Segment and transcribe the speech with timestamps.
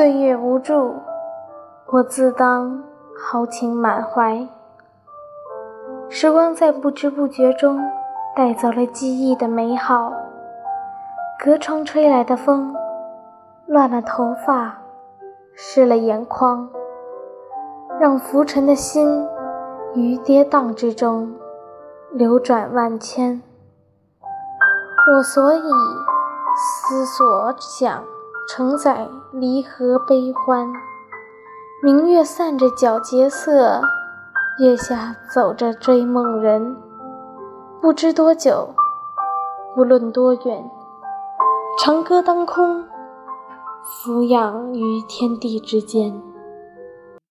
[0.00, 0.94] 岁月无助，
[1.88, 2.82] 我自当
[3.14, 4.48] 豪情满怀。
[6.08, 7.78] 时光在不知不觉中
[8.34, 10.10] 带走了记忆的美好，
[11.44, 12.74] 隔窗吹来的风，
[13.66, 14.78] 乱了头发，
[15.54, 16.70] 湿了眼眶，
[18.00, 19.28] 让浮沉的心
[19.94, 21.30] 于跌宕之中
[22.10, 23.42] 流转万千。
[25.12, 25.70] 我所以
[26.56, 28.02] 思所想。
[28.52, 30.72] 承载离合悲欢，
[31.84, 33.80] 明月散着皎洁色，
[34.58, 36.76] 月下走着追梦人。
[37.80, 38.74] 不知多久，
[39.76, 40.68] 不论多远，
[41.78, 42.84] 长歌当空，
[43.84, 46.20] 俯仰于天地之间。